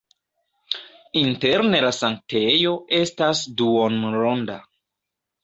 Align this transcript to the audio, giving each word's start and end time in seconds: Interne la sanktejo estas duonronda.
Interne 1.21 1.81
la 1.87 1.91
sanktejo 1.97 2.73
estas 3.01 3.45
duonronda. 3.61 4.59